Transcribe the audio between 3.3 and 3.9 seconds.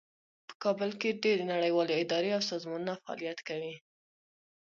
کوي